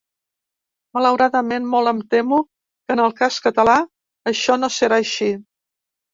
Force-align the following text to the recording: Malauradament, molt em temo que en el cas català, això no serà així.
Malauradament, 0.97 1.67
molt 1.73 1.91
em 1.91 1.99
temo 2.13 2.39
que 2.47 2.97
en 2.99 3.03
el 3.05 3.15
cas 3.21 3.39
català, 3.49 3.77
això 4.35 4.59
no 4.65 4.73
serà 4.81 5.01
així. 5.05 5.31